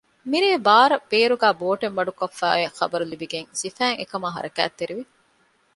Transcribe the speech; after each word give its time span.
މިރޭ 0.31 0.49
ބާރަށް 0.65 1.07
ބޭރުގައި 1.11 1.55
ބޯޓެއް 1.61 1.95
މަޑުކޮށްފައި 1.97 2.59
އޮތް 2.63 2.77
ޚަބަރު 2.81 3.05
ލިބިގެން 3.11 3.49
ސިފައިން 3.59 3.99
އެކަމާ 3.99 4.27
ޙަރަކާތްތެރިވި 4.35 5.03